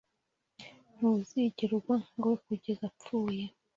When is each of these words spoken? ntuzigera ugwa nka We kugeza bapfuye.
ntuzigera 0.95 1.73
ugwa 1.77 1.95
nka 2.17 2.23
We 2.31 2.37
kugeza 2.45 2.83
bapfuye. 2.89 3.43